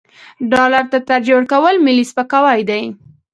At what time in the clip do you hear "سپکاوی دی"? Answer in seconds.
2.11-2.83